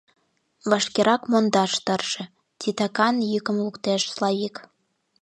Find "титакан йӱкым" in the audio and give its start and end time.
2.59-3.57